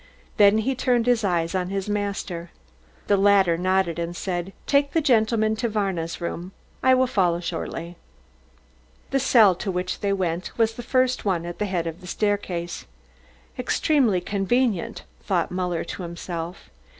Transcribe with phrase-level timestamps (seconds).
[0.37, 2.49] Then he turned his eyes on his master.
[3.05, 6.53] The latter nodded and said: "Take the gentleman to Varna's room.
[6.81, 7.97] I will follow shortly."
[9.11, 12.07] The cell to which they went was the first one at the head of the
[12.07, 12.85] staircase.
[13.59, 16.71] "Extremely convenient," thought Muller to himself.